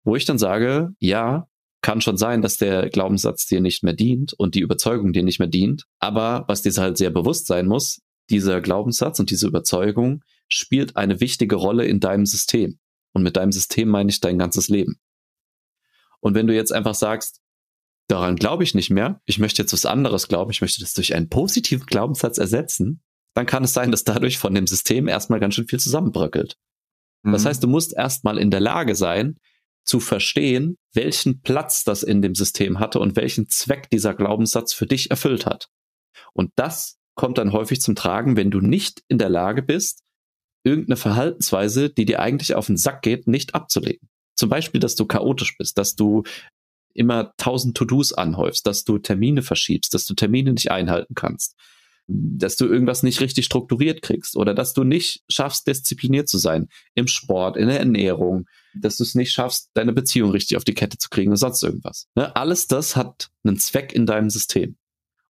[0.04, 1.48] Wo ich dann sage, ja,
[1.82, 5.38] kann schon sein, dass der Glaubenssatz dir nicht mehr dient und die Überzeugung dir nicht
[5.38, 5.84] mehr dient.
[5.98, 11.20] Aber was dir halt sehr bewusst sein muss, dieser Glaubenssatz und diese Überzeugung spielt eine
[11.20, 12.78] wichtige Rolle in deinem System.
[13.12, 14.98] Und mit deinem System meine ich dein ganzes Leben.
[16.20, 17.40] Und wenn du jetzt einfach sagst,
[18.08, 21.14] daran glaube ich nicht mehr, ich möchte jetzt was anderes glauben, ich möchte das durch
[21.14, 23.02] einen positiven Glaubenssatz ersetzen,
[23.34, 26.56] dann kann es sein, dass dadurch von dem System erstmal ganz schön viel zusammenbröckelt.
[27.22, 27.32] Mhm.
[27.32, 29.36] Das heißt, du musst erstmal in der Lage sein,
[29.84, 34.86] zu verstehen, welchen Platz das in dem System hatte und welchen Zweck dieser Glaubenssatz für
[34.86, 35.68] dich erfüllt hat.
[36.32, 40.02] Und das kommt dann häufig zum Tragen, wenn du nicht in der Lage bist,
[40.64, 44.08] irgendeine Verhaltensweise, die dir eigentlich auf den Sack geht, nicht abzulegen.
[44.34, 46.24] Zum Beispiel, dass du chaotisch bist, dass du
[46.96, 51.56] immer tausend To-Dos anhäufst, dass du Termine verschiebst, dass du Termine nicht einhalten kannst,
[52.08, 56.68] dass du irgendwas nicht richtig strukturiert kriegst oder dass du nicht schaffst, diszipliniert zu sein
[56.94, 60.74] im Sport, in der Ernährung, dass du es nicht schaffst, deine Beziehung richtig auf die
[60.74, 62.06] Kette zu kriegen oder sonst irgendwas.
[62.14, 62.34] Ne?
[62.36, 64.76] Alles das hat einen Zweck in deinem System.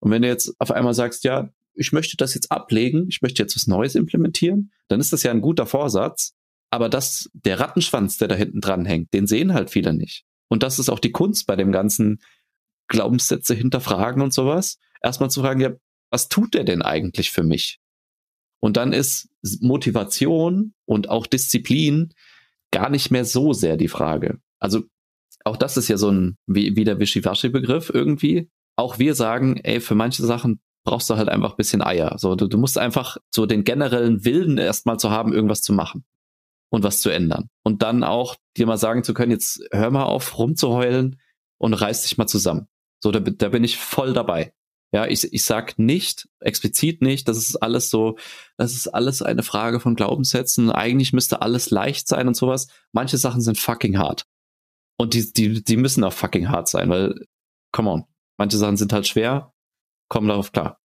[0.01, 3.43] Und wenn du jetzt auf einmal sagst, ja, ich möchte das jetzt ablegen, ich möchte
[3.43, 6.35] jetzt was Neues implementieren, dann ist das ja ein guter Vorsatz.
[6.71, 10.26] Aber das, der Rattenschwanz, der da hinten dran hängt, den sehen halt viele nicht.
[10.49, 12.21] Und das ist auch die Kunst bei dem ganzen
[12.89, 14.79] Glaubenssätze hinterfragen und sowas.
[15.03, 15.73] Erstmal zu fragen, ja,
[16.11, 17.81] was tut der denn eigentlich für mich?
[18.61, 19.29] Und dann ist
[19.61, 22.13] Motivation und auch Disziplin
[22.71, 24.39] gar nicht mehr so sehr die Frage.
[24.61, 24.85] Also
[25.45, 28.49] auch das ist ja so ein, wie, wie der Wischiwaschi-Begriff irgendwie.
[28.77, 32.17] Auch wir sagen, ey, für manche Sachen brauchst du halt einfach ein bisschen Eier.
[32.19, 36.05] So, du, du musst einfach so den generellen Willen erstmal zu haben, irgendwas zu machen
[36.71, 37.49] und was zu ändern.
[37.63, 41.21] Und dann auch dir mal sagen zu können, jetzt hör mal auf rumzuheulen
[41.59, 42.69] und reiß dich mal zusammen.
[43.03, 44.53] So, da, da bin ich voll dabei.
[44.93, 48.17] Ja, ich, ich sag nicht, explizit nicht, das ist alles so,
[48.57, 50.71] das ist alles eine Frage von Glaubenssätzen.
[50.71, 52.69] Eigentlich müsste alles leicht sein und sowas.
[52.93, 54.27] Manche Sachen sind fucking hart.
[54.97, 57.27] Und die, die, die müssen auch fucking hart sein, weil,
[57.73, 58.05] come on,
[58.39, 59.53] manche Sachen sind halt schwer,
[60.09, 60.81] komm darauf klar.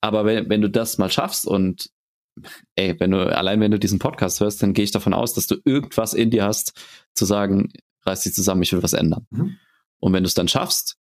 [0.00, 1.90] Aber wenn, wenn du das mal schaffst und
[2.76, 5.46] ey, wenn du, allein wenn du diesen Podcast hörst, dann gehe ich davon aus, dass
[5.46, 6.72] du irgendwas in dir hast,
[7.14, 7.72] zu sagen,
[8.04, 9.26] reiß dich zusammen, ich will was ändern.
[9.30, 9.56] Mhm.
[10.00, 10.96] Und wenn du es dann schaffst,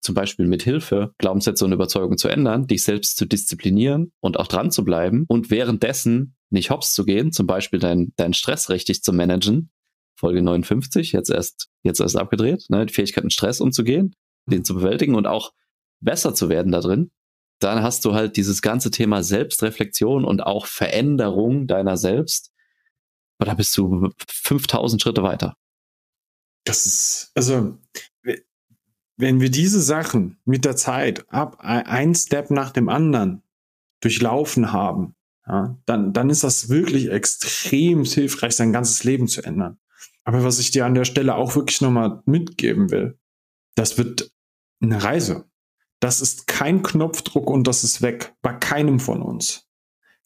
[0.00, 4.46] zum Beispiel mit Hilfe, Glaubenssätze und Überzeugungen zu ändern, dich selbst zu disziplinieren und auch
[4.46, 9.02] dran zu bleiben und währenddessen nicht hops zu gehen, zum Beispiel deinen dein Stress richtig
[9.02, 9.70] zu managen,
[10.16, 14.14] Folge 59, jetzt erst, jetzt erst abgedreht, ne, die Fähigkeit mit Stress umzugehen,
[14.46, 15.52] den zu bewältigen und auch
[16.00, 17.10] besser zu werden da drin,
[17.58, 22.52] dann hast du halt dieses ganze Thema Selbstreflexion und auch Veränderung deiner selbst.
[23.38, 25.56] Und da bist du 5000 Schritte weiter.
[26.64, 27.78] Das ist, also,
[29.16, 33.42] wenn wir diese Sachen mit der Zeit ab ein Step nach dem anderen
[34.00, 35.14] durchlaufen haben,
[35.46, 39.78] ja, dann, dann ist das wirklich extrem hilfreich, sein ganzes Leben zu ändern.
[40.24, 43.18] Aber was ich dir an der Stelle auch wirklich nochmal mitgeben will,
[43.74, 44.30] das wird
[44.80, 45.48] eine Reise.
[46.00, 48.34] Das ist kein Knopfdruck und das ist weg.
[48.42, 49.68] Bei keinem von uns.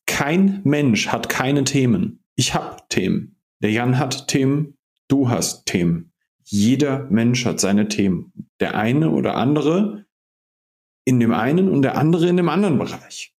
[0.07, 2.25] Kein Mensch hat keine Themen.
[2.37, 3.37] Ich habe Themen.
[3.61, 4.77] Der Jan hat Themen.
[5.09, 6.13] Du hast Themen.
[6.45, 8.33] Jeder Mensch hat seine Themen.
[8.61, 10.07] Der eine oder andere
[11.05, 13.35] in dem einen und der andere in dem anderen Bereich.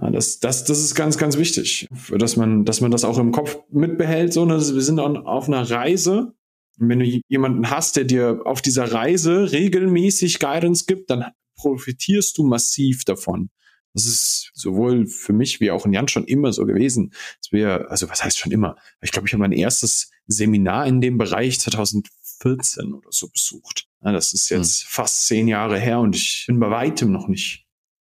[0.00, 3.32] Ja, das, das, das ist ganz, ganz wichtig, dass man, dass man das auch im
[3.32, 4.32] Kopf mitbehält.
[4.32, 4.54] So, ne?
[4.54, 6.34] wir sind auf einer Reise.
[6.78, 11.26] Und wenn du jemanden hast, der dir auf dieser Reise regelmäßig Guidance gibt, dann
[11.62, 13.50] profitierst du massiv davon.
[13.94, 17.12] Das ist sowohl für mich wie auch in Jan schon immer so gewesen.
[17.40, 18.76] Dass wir, also was heißt schon immer?
[19.00, 23.86] Ich glaube, ich habe mein erstes Seminar in dem Bereich 2014 oder so besucht.
[24.02, 24.86] Ja, das ist jetzt hm.
[24.88, 27.66] fast zehn Jahre her und ich bin bei weitem noch nicht,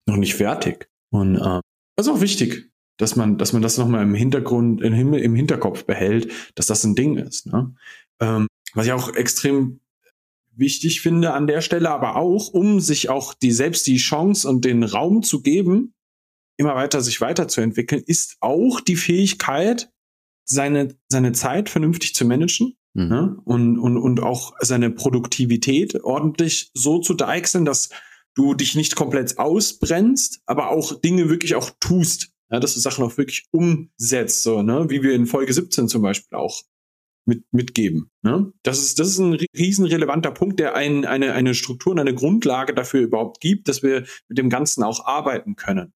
[0.06, 0.88] noch nicht fertig.
[1.10, 1.60] Und äh,
[1.96, 5.84] das ist auch wichtig, dass man, dass man das nochmal im Hintergrund, im, im Hinterkopf
[5.84, 7.46] behält, dass das ein Ding ist.
[7.46, 7.74] Ne?
[8.20, 9.80] Ähm, was ich auch extrem
[10.56, 14.64] wichtig finde an der Stelle, aber auch, um sich auch die selbst die Chance und
[14.64, 15.94] den Raum zu geben,
[16.56, 19.90] immer weiter sich weiterzuentwickeln, ist auch die Fähigkeit,
[20.44, 23.08] seine, seine Zeit vernünftig zu managen mhm.
[23.08, 23.36] ne?
[23.44, 27.90] und, und, und auch seine Produktivität ordentlich so zu deichseln, dass
[28.34, 32.30] du dich nicht komplett ausbrennst, aber auch Dinge wirklich auch tust.
[32.50, 34.86] Ja, dass du Sachen auch wirklich umsetzt, so, ne?
[34.90, 36.62] wie wir in Folge 17 zum Beispiel auch
[37.26, 38.10] mit, mitgeben.
[38.22, 38.52] Ne?
[38.62, 42.14] Das, ist, das ist ein riesen relevanter Punkt, der ein, eine, eine Struktur und eine
[42.14, 45.92] Grundlage dafür überhaupt gibt, dass wir mit dem Ganzen auch arbeiten können.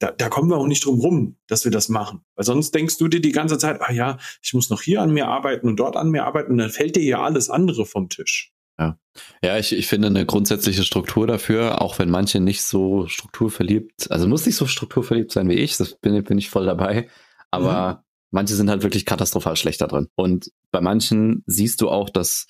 [0.00, 2.24] Da, da kommen wir auch nicht drum rum, dass wir das machen.
[2.36, 5.12] Weil sonst denkst du dir die ganze Zeit, ah ja, ich muss noch hier an
[5.12, 8.08] mir arbeiten und dort an mir arbeiten und dann fällt dir ja alles andere vom
[8.08, 8.52] Tisch.
[8.78, 8.96] Ja,
[9.42, 14.28] ja ich, ich finde eine grundsätzliche Struktur dafür, auch wenn manche nicht so strukturverliebt, also
[14.28, 17.08] muss nicht so strukturverliebt sein wie ich, das bin, bin ich voll dabei,
[17.50, 18.07] aber mhm.
[18.30, 20.08] Manche sind halt wirklich katastrophal schlecht da drin.
[20.16, 22.46] Und bei manchen siehst du auch, dass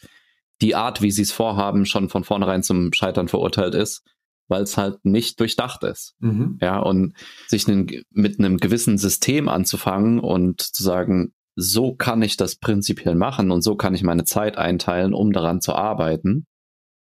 [0.60, 4.02] die Art, wie sie es vorhaben, schon von vornherein zum Scheitern verurteilt ist,
[4.48, 6.14] weil es halt nicht durchdacht ist.
[6.18, 6.58] Mhm.
[6.60, 7.14] Ja, und
[7.46, 13.50] sich mit einem gewissen System anzufangen und zu sagen, so kann ich das prinzipiell machen
[13.50, 16.46] und so kann ich meine Zeit einteilen, um daran zu arbeiten,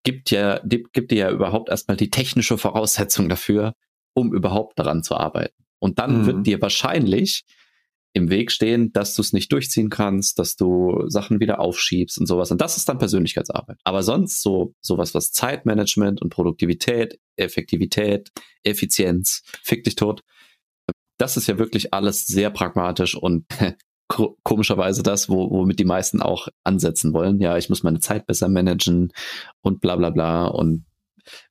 [0.03, 3.75] gibt ja, gibt dir ja überhaupt erstmal die technische Voraussetzung dafür,
[4.15, 5.55] um überhaupt daran zu arbeiten.
[5.79, 6.27] Und dann mhm.
[6.27, 7.45] wird dir wahrscheinlich
[8.13, 12.27] im Weg stehen, dass du es nicht durchziehen kannst, dass du Sachen wieder aufschiebst und
[12.27, 12.51] sowas.
[12.51, 13.79] Und das ist dann Persönlichkeitsarbeit.
[13.85, 18.31] Aber sonst so sowas, was Zeitmanagement und Produktivität, Effektivität,
[18.65, 20.23] Effizienz, fick dich tot.
[21.19, 23.47] Das ist ja wirklich alles sehr pragmatisch und
[24.43, 27.41] komischerweise das, wo, womit die meisten auch ansetzen wollen.
[27.41, 29.13] Ja, ich muss meine Zeit besser managen
[29.61, 30.47] und bla bla bla.
[30.47, 30.85] Und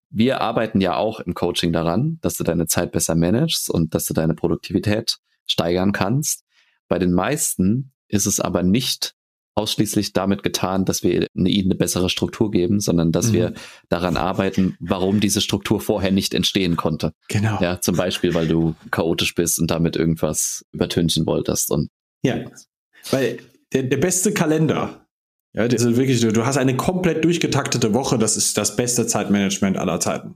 [0.10, 4.06] wir arbeiten ja auch im Coaching daran, dass du deine Zeit besser managst und dass
[4.06, 6.44] du deine Produktivität steigern kannst.
[6.90, 9.16] Bei den meisten ist es aber nicht
[9.56, 13.34] ausschließlich damit getan, dass wir ihnen eine bessere Struktur geben, sondern dass mhm.
[13.34, 13.54] wir
[13.90, 17.14] daran arbeiten, warum diese Struktur vorher nicht entstehen konnte.
[17.28, 17.62] Genau.
[17.62, 21.90] Ja, zum Beispiel, weil du chaotisch bist und damit irgendwas übertünchen wolltest und
[22.24, 22.46] ja,
[23.12, 23.40] weil
[23.74, 25.06] der, der beste Kalender,
[25.54, 29.78] ja, das ist wirklich, du hast eine komplett durchgetaktete Woche, das ist das beste Zeitmanagement
[29.78, 30.36] aller Zeiten.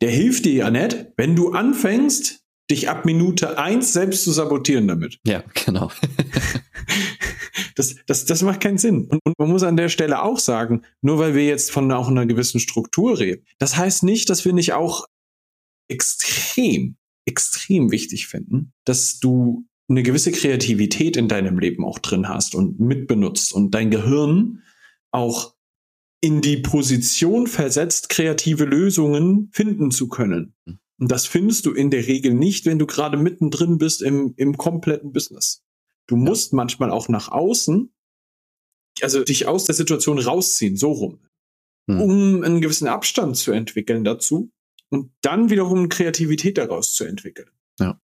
[0.00, 4.88] Der hilft dir ja nicht, wenn du anfängst, dich ab Minute eins selbst zu sabotieren
[4.88, 5.18] damit.
[5.26, 5.90] Ja, genau.
[7.74, 9.06] das, das, das macht keinen Sinn.
[9.06, 12.08] Und, und, man muss an der Stelle auch sagen, nur weil wir jetzt von auch
[12.08, 15.06] einer gewissen Struktur reden, das heißt nicht, dass wir nicht auch
[15.88, 22.54] extrem, extrem wichtig finden, dass du eine gewisse Kreativität in deinem Leben auch drin hast
[22.54, 24.62] und mitbenutzt und dein Gehirn
[25.10, 25.54] auch
[26.20, 30.54] in die Position versetzt, kreative Lösungen finden zu können.
[31.00, 34.56] Und das findest du in der Regel nicht, wenn du gerade mittendrin bist im, im
[34.56, 35.62] kompletten Business.
[36.06, 37.92] Du musst manchmal auch nach außen,
[39.02, 41.20] also dich aus der Situation rausziehen, so rum,
[41.88, 42.00] hm.
[42.00, 44.50] um einen gewissen Abstand zu entwickeln dazu
[44.90, 47.50] und dann wiederum Kreativität daraus zu entwickeln.
[47.78, 48.00] Ja.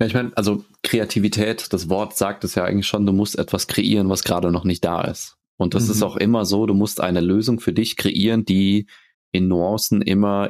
[0.00, 3.66] Ja, ich meine, also Kreativität, das Wort sagt es ja eigentlich schon, du musst etwas
[3.66, 5.36] kreieren, was gerade noch nicht da ist.
[5.58, 5.90] Und das mhm.
[5.90, 8.86] ist auch immer so, du musst eine Lösung für dich kreieren, die
[9.32, 10.48] in Nuancen immer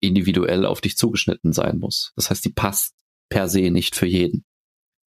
[0.00, 2.12] individuell auf dich zugeschnitten sein muss.
[2.16, 2.94] Das heißt, die passt
[3.28, 4.44] per se nicht für jeden.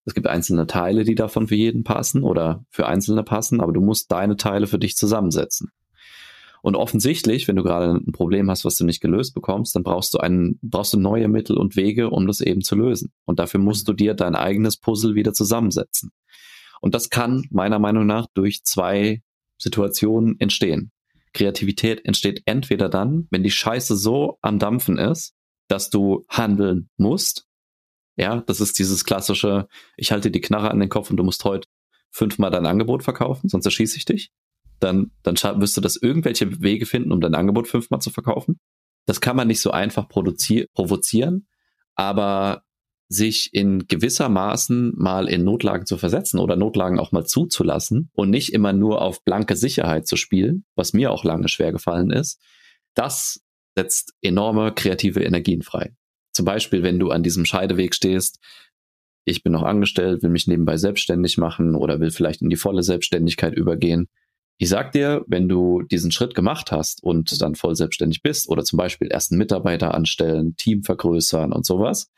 [0.05, 3.81] Es gibt einzelne Teile, die davon für jeden passen oder für einzelne passen, aber du
[3.81, 5.71] musst deine Teile für dich zusammensetzen.
[6.61, 10.13] Und offensichtlich, wenn du gerade ein Problem hast, was du nicht gelöst bekommst, dann brauchst
[10.13, 13.11] du einen, brauchst du neue Mittel und Wege, um das eben zu lösen.
[13.25, 16.11] Und dafür musst du dir dein eigenes Puzzle wieder zusammensetzen.
[16.79, 19.21] Und das kann meiner Meinung nach durch zwei
[19.57, 20.91] Situationen entstehen.
[21.33, 25.35] Kreativität entsteht entweder dann, wenn die Scheiße so am Dampfen ist,
[25.67, 27.47] dass du handeln musst.
[28.15, 29.67] Ja, das ist dieses klassische,
[29.97, 31.67] ich halte die Knarre an den Kopf und du musst heute
[32.11, 34.31] fünfmal dein Angebot verkaufen, sonst erschieße ich dich
[34.83, 38.59] dann, dann wirst du das irgendwelche Wege finden, um dein Angebot fünfmal zu verkaufen.
[39.05, 41.47] Das kann man nicht so einfach provozieren,
[41.95, 42.63] aber
[43.13, 48.29] sich in gewisser Maßen mal in Notlagen zu versetzen oder Notlagen auch mal zuzulassen und
[48.29, 52.41] nicht immer nur auf blanke Sicherheit zu spielen, was mir auch lange schwer gefallen ist,
[52.95, 53.41] das
[53.75, 55.93] setzt enorme kreative Energien frei.
[56.31, 58.39] Zum Beispiel, wenn du an diesem Scheideweg stehst,
[59.25, 62.83] ich bin noch angestellt, will mich nebenbei selbstständig machen oder will vielleicht in die volle
[62.83, 64.09] Selbstständigkeit übergehen.
[64.57, 68.63] Ich sag dir, wenn du diesen Schritt gemacht hast und dann voll selbstständig bist oder
[68.63, 72.11] zum Beispiel ersten Mitarbeiter anstellen, Team vergrößern und sowas,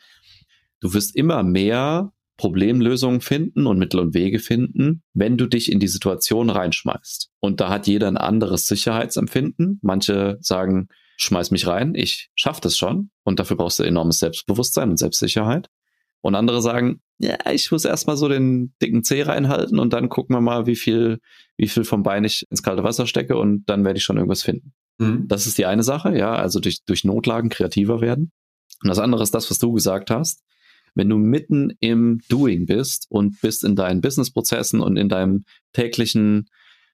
[0.85, 5.79] du wirst immer mehr Problemlösungen finden und Mittel und Wege finden, wenn du dich in
[5.79, 7.31] die Situation reinschmeißt.
[7.39, 9.79] Und da hat jeder ein anderes Sicherheitsempfinden.
[9.81, 13.09] Manche sagen, schmeiß mich rein, ich schaff das schon.
[13.23, 15.69] Und dafür brauchst du enormes Selbstbewusstsein und Selbstsicherheit.
[16.21, 20.35] Und andere sagen, ja, ich muss erstmal so den dicken Zeh reinhalten und dann gucken
[20.35, 21.19] wir mal, wie viel,
[21.57, 24.43] wie viel vom Bein ich ins kalte Wasser stecke und dann werde ich schon irgendwas
[24.43, 24.73] finden.
[24.99, 25.27] Mhm.
[25.27, 28.31] Das ist die eine Sache, ja, also durch, durch Notlagen kreativer werden.
[28.83, 30.43] Und das andere ist das, was du gesagt hast.
[30.95, 36.49] Wenn du mitten im Doing bist und bist in deinen Businessprozessen und in deinem täglichen,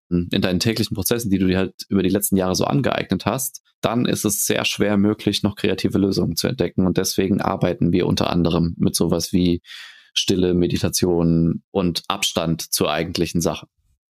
[0.09, 3.61] in deinen täglichen Prozessen, die du dir halt über die letzten Jahre so angeeignet hast,
[3.79, 6.85] dann ist es sehr schwer möglich, noch kreative Lösungen zu entdecken.
[6.85, 9.61] Und deswegen arbeiten wir unter anderem mit sowas wie
[10.13, 13.67] Stille, Meditation und Abstand zur eigentlichen Sache.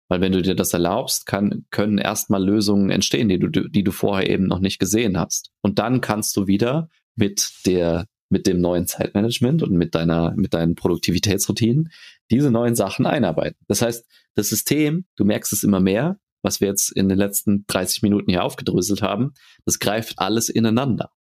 [0.07, 3.91] Weil wenn du dir das erlaubst, kann, können erstmal Lösungen entstehen, die du, die du
[3.91, 5.51] vorher eben noch nicht gesehen hast.
[5.61, 10.53] Und dann kannst du wieder mit der mit dem neuen Zeitmanagement und mit deiner, mit
[10.53, 11.91] deinen Produktivitätsroutinen
[12.31, 13.57] diese neuen Sachen einarbeiten.
[13.67, 17.65] Das heißt, das System, du merkst es immer mehr, was wir jetzt in den letzten
[17.67, 19.33] 30 Minuten hier aufgedröselt haben,
[19.65, 21.11] das greift alles ineinander.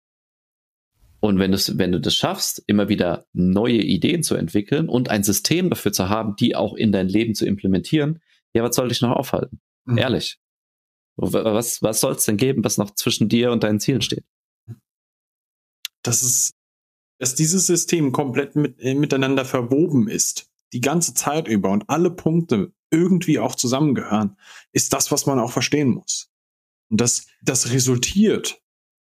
[1.21, 5.69] Und wenn, wenn du das schaffst, immer wieder neue Ideen zu entwickeln und ein System
[5.69, 8.21] dafür zu haben, die auch in dein Leben zu implementieren,
[8.55, 9.61] ja, was soll dich noch aufhalten?
[9.85, 9.99] Mhm.
[9.99, 10.39] Ehrlich.
[11.17, 14.25] Was, was soll es denn geben, was noch zwischen dir und deinen Zielen steht?
[16.03, 16.55] Das ist
[17.21, 22.11] dass dieses System komplett mit, äh, miteinander verwoben ist, die ganze Zeit über und alle
[22.11, 24.37] Punkte irgendwie auch zusammengehören,
[24.73, 26.33] ist das, was man auch verstehen muss.
[26.91, 28.61] Und das, das resultiert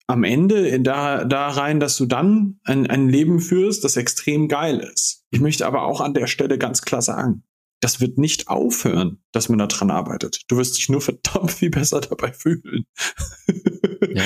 [0.07, 4.47] am Ende in da, da rein, dass du dann ein, ein Leben führst, das extrem
[4.47, 5.25] geil ist.
[5.31, 7.43] Ich möchte aber auch an der Stelle ganz klar sagen,
[7.81, 10.43] das wird nicht aufhören, dass man daran arbeitet.
[10.47, 12.85] Du wirst dich nur verdammt viel besser dabei fühlen.
[14.15, 14.23] ja.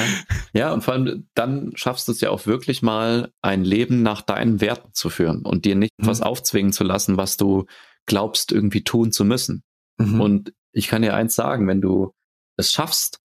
[0.53, 4.21] ja, und vor allem dann schaffst du es ja auch wirklich mal, ein Leben nach
[4.21, 6.05] deinen Werten zu führen und dir nicht mhm.
[6.05, 7.65] was aufzwingen zu lassen, was du
[8.05, 9.63] glaubst, irgendwie tun zu müssen.
[9.97, 10.21] Mhm.
[10.21, 12.13] Und ich kann dir eins sagen, wenn du
[12.55, 13.19] es schaffst,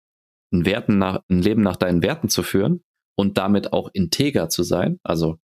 [0.53, 2.83] ein, Werten nach, ein Leben nach deinen Werten zu führen
[3.15, 5.37] und damit auch integer zu sein, also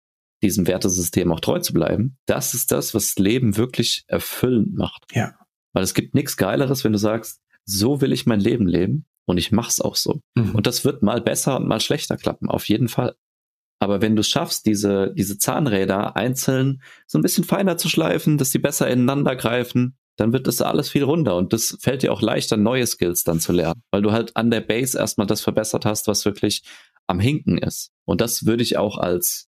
[0.42, 5.04] diesem Wertesystem auch treu zu bleiben, das ist das, was Leben wirklich erfüllend macht.
[5.12, 5.34] Ja.
[5.72, 9.36] Weil es gibt nichts Geileres, wenn du sagst, so will ich mein Leben leben und
[9.36, 10.20] ich mach's auch so.
[10.34, 10.54] Mhm.
[10.54, 13.14] Und das wird mal besser und mal schlechter klappen, auf jeden Fall.
[13.78, 18.50] Aber wenn du schaffst, diese, diese Zahnräder einzeln so ein bisschen feiner zu schleifen, dass
[18.50, 22.22] sie besser ineinander greifen, dann wird das alles viel runder und das fällt dir auch
[22.22, 25.84] leichter, neue Skills dann zu lernen, weil du halt an der Base erstmal das verbessert
[25.84, 26.62] hast, was wirklich
[27.06, 27.92] am Hinken ist.
[28.04, 29.48] Und das würde ich auch als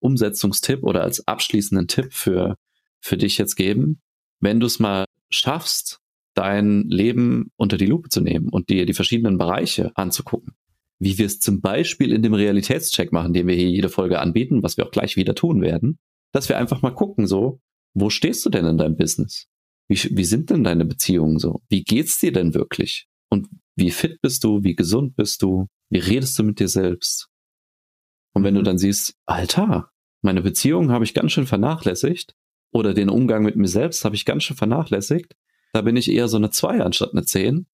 [0.00, 2.56] Umsetzungstipp oder als abschließenden Tipp für,
[3.00, 4.02] für dich jetzt geben.
[4.38, 6.01] Wenn du es mal schaffst,
[6.34, 10.54] dein Leben unter die Lupe zu nehmen und dir die verschiedenen Bereiche anzugucken,
[10.98, 14.62] wie wir es zum Beispiel in dem Realitätscheck machen, den wir hier jede Folge anbieten,
[14.62, 15.98] was wir auch gleich wieder tun werden,
[16.32, 17.60] dass wir einfach mal gucken, so,
[17.94, 19.46] wo stehst du denn in deinem Business?
[19.88, 21.60] Wie, wie sind denn deine Beziehungen so?
[21.68, 23.06] Wie geht's dir denn wirklich?
[23.28, 24.62] Und wie fit bist du?
[24.62, 25.66] Wie gesund bist du?
[25.90, 27.28] Wie redest du mit dir selbst?
[28.34, 28.64] Und wenn du mhm.
[28.64, 29.90] dann siehst, Alter,
[30.22, 32.34] meine Beziehung habe ich ganz schön vernachlässigt
[32.72, 35.34] oder den Umgang mit mir selbst habe ich ganz schön vernachlässigt,
[35.72, 37.66] da bin ich eher so eine 2 anstatt eine 10.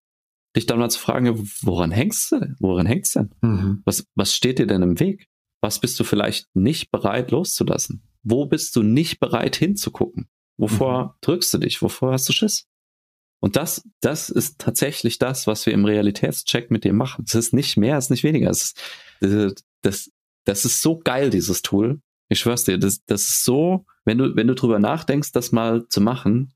[0.57, 2.55] Dich dann mal zu fragen, woran hängst du?
[2.59, 3.35] Woran hängst du denn?
[3.43, 3.83] Mhm.
[3.85, 5.29] Was, was steht dir denn im Weg?
[5.61, 8.03] Was bist du vielleicht nicht bereit loszulassen?
[8.23, 10.29] Wo bist du nicht bereit hinzugucken?
[10.57, 11.11] Wovor mhm.
[11.21, 11.83] drückst du dich?
[11.83, 12.67] Wovor hast du Schiss?
[13.41, 17.25] Und das, das ist tatsächlich das, was wir im Realitätscheck mit dir machen.
[17.27, 18.51] Es ist nicht mehr, es ist nicht weniger.
[18.51, 18.75] Es
[19.21, 20.11] ist, das,
[20.45, 22.01] das ist so geil, dieses Tool.
[22.29, 25.87] Ich schwör's dir, das, das ist so, wenn du, wenn du drüber nachdenkst, das mal
[25.89, 26.53] zu machen,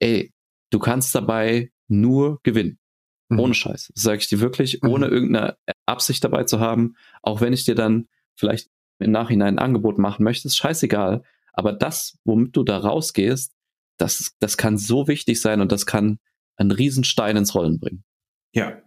[0.00, 0.31] ey,
[0.72, 2.78] du kannst dabei nur gewinnen.
[3.28, 3.38] Mhm.
[3.38, 3.92] Ohne Scheiß.
[3.94, 4.90] Sage ich dir wirklich, mhm.
[4.90, 5.56] ohne irgendeine
[5.86, 6.96] Absicht dabei zu haben.
[7.22, 11.22] Auch wenn ich dir dann vielleicht im Nachhinein ein Angebot machen möchte, ist scheißegal.
[11.52, 13.52] Aber das, womit du da rausgehst,
[13.98, 16.18] das, das kann so wichtig sein und das kann
[16.56, 18.04] einen Riesenstein ins Rollen bringen.
[18.54, 18.82] Ja,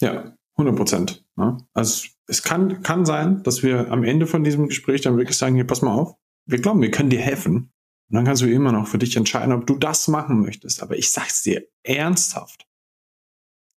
[0.00, 1.24] ja, 100 Prozent.
[1.36, 1.58] Ne?
[1.74, 5.54] Also es kann, kann sein, dass wir am Ende von diesem Gespräch dann wirklich sagen,
[5.54, 6.16] hier, pass mal auf,
[6.46, 7.72] wir glauben, wir können dir helfen.
[8.10, 10.82] Und dann kannst du immer noch für dich entscheiden, ob du das machen möchtest.
[10.82, 12.66] Aber ich sag's dir ernsthaft.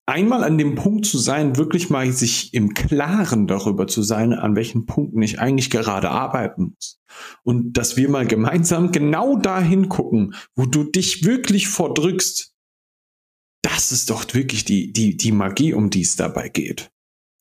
[0.06, 4.56] Einmal an dem Punkt zu sein, wirklich mal sich im Klaren darüber zu sein, an
[4.56, 7.00] welchen Punkten ich eigentlich gerade arbeiten muss.
[7.44, 12.52] Und dass wir mal gemeinsam genau dahin gucken, wo du dich wirklich vordrückst.
[13.62, 16.90] Das ist doch wirklich die, die, die Magie, um die es dabei geht.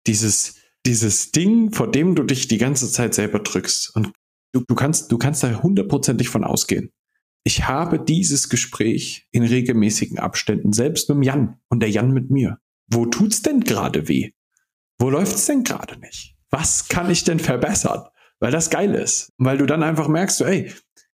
[0.06, 3.96] Dieses, dieses Ding, vor dem du dich die ganze Zeit selber drückst.
[3.96, 4.14] Und
[4.52, 6.92] du, du kannst, du kannst da hundertprozentig von ausgehen.
[7.44, 12.30] Ich habe dieses Gespräch in regelmäßigen Abständen, selbst mit dem Jan und der Jan mit
[12.30, 12.60] mir.
[12.88, 14.32] Wo tut's denn gerade weh?
[15.00, 16.36] Wo läuft's denn gerade nicht?
[16.52, 18.04] Was kann ich denn verbessern?
[18.40, 19.32] Weil das geil ist.
[19.38, 20.72] Weil du dann einfach merkst, so, ey,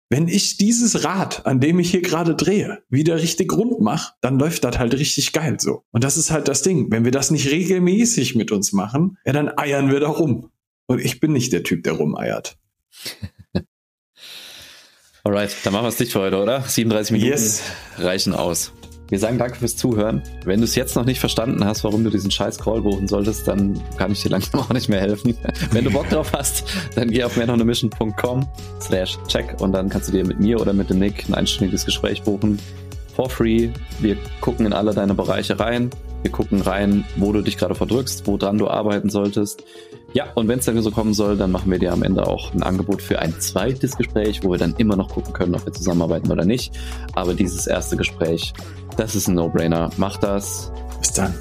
[0.10, 4.40] wenn ich dieses Rad, an dem ich hier gerade drehe, wieder richtig rund mache, dann
[4.40, 5.84] läuft das halt richtig geil so.
[5.92, 6.92] Und das ist halt das Ding.
[6.92, 10.50] Wenn wir das nicht regelmäßig mit uns machen, ja, dann eiern wir da rum.
[10.88, 12.58] Und ich bin nicht der Typ, der rumeiert.
[15.24, 16.62] Alright, dann machen wir es dicht für heute, oder?
[16.62, 17.64] 37 Minuten yes.
[17.98, 18.72] reichen aus.
[19.10, 20.22] Wir sagen danke fürs Zuhören.
[20.44, 23.48] Wenn du es jetzt noch nicht verstanden hast, warum du diesen scheiß Call buchen solltest,
[23.48, 25.38] dann kann ich dir langsam auch nicht mehr helfen.
[25.72, 28.48] Wenn du Bock drauf hast, dann geh auf manonemission.com
[28.82, 31.86] slash check und dann kannst du dir mit mir oder mit dem Nick ein einstündiges
[31.86, 32.60] Gespräch buchen.
[33.16, 33.70] For free.
[34.00, 35.90] Wir gucken in alle deine Bereiche rein.
[36.22, 39.64] Wir gucken rein, wo du dich gerade verdrückst, woran du arbeiten solltest.
[40.18, 42.52] Ja, und wenn es dann so kommen soll, dann machen wir dir am Ende auch
[42.52, 45.74] ein Angebot für ein zweites Gespräch, wo wir dann immer noch gucken können, ob wir
[45.74, 46.76] zusammenarbeiten oder nicht.
[47.14, 48.52] Aber dieses erste Gespräch,
[48.98, 49.92] das ist ein No-Brainer.
[49.98, 50.72] Mach das.
[51.00, 51.36] Bis dann.